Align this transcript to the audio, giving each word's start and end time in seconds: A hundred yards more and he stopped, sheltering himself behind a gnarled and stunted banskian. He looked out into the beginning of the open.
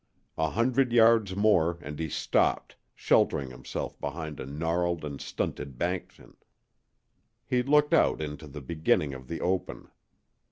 A 0.39 0.49
hundred 0.49 0.91
yards 0.91 1.35
more 1.35 1.77
and 1.79 1.99
he 1.99 2.09
stopped, 2.09 2.75
sheltering 2.95 3.51
himself 3.51 3.99
behind 4.01 4.39
a 4.39 4.47
gnarled 4.47 5.05
and 5.05 5.21
stunted 5.21 5.77
banskian. 5.77 6.37
He 7.45 7.61
looked 7.61 7.93
out 7.93 8.19
into 8.19 8.47
the 8.47 8.61
beginning 8.61 9.13
of 9.13 9.27
the 9.27 9.41
open. 9.41 9.91